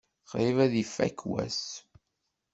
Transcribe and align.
Qrib 0.29 0.57
ad 0.65 0.73
ifak 0.83 1.19
wass. 1.29 1.63